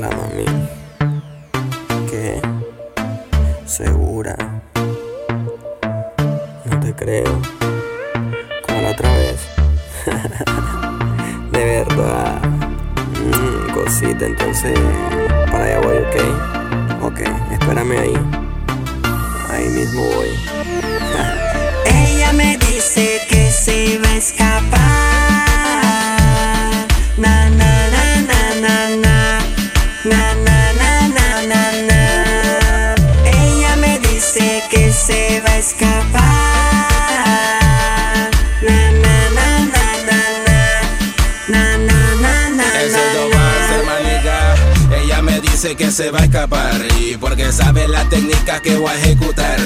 [0.00, 0.46] la mami.
[2.08, 2.40] ¿Qué?
[3.66, 4.34] ¿Segura?
[6.64, 7.40] No te creo.
[8.66, 9.40] Como la otra vez.
[11.52, 12.40] De verdad.
[13.20, 14.78] Mm, cosita, entonces.
[15.50, 17.02] Para allá voy, ok.
[17.02, 17.20] Ok,
[17.52, 18.14] espérame ahí.
[19.50, 20.28] Ahí mismo voy.
[21.84, 24.99] Ella me dice que se va a escapar.
[35.60, 36.22] Escapar.
[38.66, 40.58] Na na na na na na.
[41.52, 42.66] Na na na na.
[44.96, 48.90] Ella me dice que se va a escapar y porque sabe la técnica que voy
[48.90, 49.60] a ejecutar.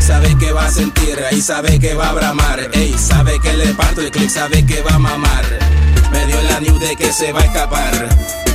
[0.00, 2.58] Sabe que va a sentir y sabe que va a bramar.
[2.72, 5.44] Ey, sabe que le parto el click, sabe que va a mamar.
[6.10, 8.47] Me dio la news de que se va a escapar.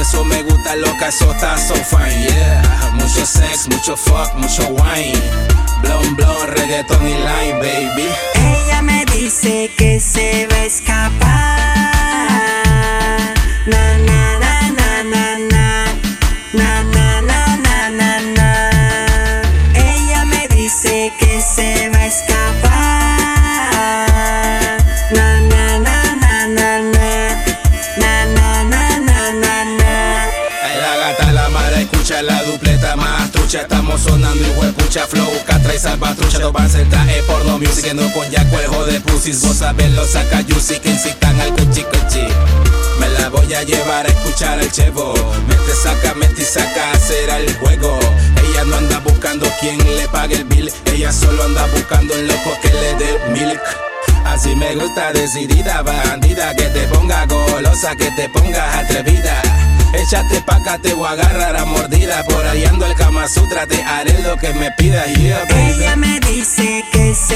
[0.00, 2.90] Eso me gusta, loca, eso está so fine, yeah.
[2.94, 5.18] Mucho sex, mucho fuck, mucho wine.
[5.82, 8.08] Blon, blon, reggaeton y line, baby.
[8.34, 10.53] Ella me dice que se va
[32.22, 33.62] la dupleta más trucha.
[33.62, 36.38] Estamos sonando y pucha flow, catra y salvatrucha.
[36.38, 39.42] Dos van trae porno music, no con yaco el de pussies.
[39.42, 42.26] Vos sabés los saca yusi que incitan al cuchi cuchi.
[43.00, 45.14] Me la voy a llevar a escuchar el chevo.
[45.48, 47.98] Mete, saca, mete y saca, será el juego.
[48.48, 50.70] Ella no anda buscando quien le pague el bill.
[50.86, 53.62] Ella solo anda buscando el loco que le dé milk.
[54.24, 59.63] Así me gusta, decidida, bandida, que te ponga golosa, que te pongas atrevida.
[59.96, 62.24] Échate pa' acá, te voy a agarrar a mordida.
[62.24, 65.44] Por ahí ando el Kama Sutra, te haré lo que me pidas, yeah.
[65.48, 67.33] Ella me dice que se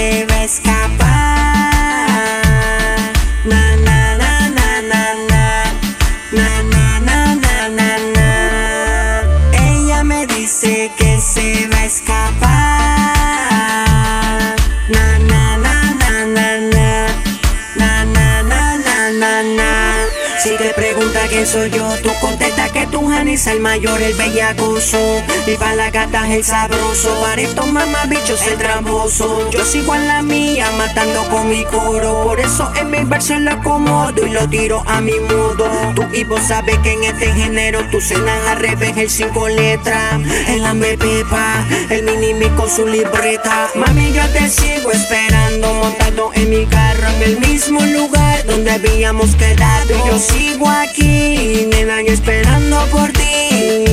[20.38, 24.98] Si te pregunta quién soy yo, tú contesta que tú Janis el mayor, el bellacoso.
[25.46, 27.20] Y pa' la gata es el sabroso.
[27.20, 29.50] Para estos mamabichos el tramposo.
[29.50, 32.22] Yo sigo en la mía, matando con mi coro.
[32.24, 35.68] Por eso en mi verso lo acomodo y lo tiro a mi modo.
[35.94, 40.20] Tú y vos sabes que en este género tú cenas al revés el cinco letras.
[40.48, 43.68] El hambre pepa, el mini con su libreta.
[43.74, 49.34] Mami, yo te sigo esperando, montado en mi carro en el mismo lugar donde habíamos
[49.34, 50.06] quedado.
[50.06, 53.84] Yo sigo aquí, nena, y esperando por ti.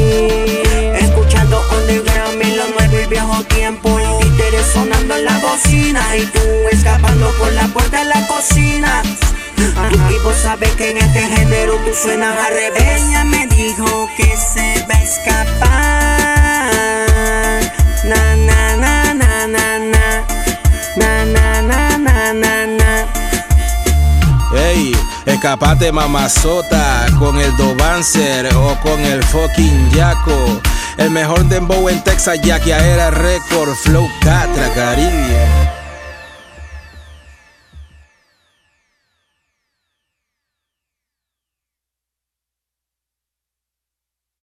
[0.99, 3.99] Escuchando underground y lo nuevo y viejo tiempo.
[4.21, 6.01] Títeres sonando en la bocina.
[6.17, 6.39] Y tú
[6.71, 9.01] escapando por la puerta de la cocina.
[10.09, 13.01] Y vos sabes que en este género tú suenas al revés.
[13.01, 16.04] Ella me dijo que se va a escapar.
[25.25, 30.61] Escapate mamazota con el Dobancer o con el fucking Yaco.
[30.97, 35.74] El mejor dembow en Texas, ya que era récord, Flow Catra, Caribe.